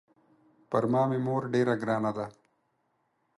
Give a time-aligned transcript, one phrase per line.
[0.69, 2.25] پر ما مې مور ډېره ګرانه ده.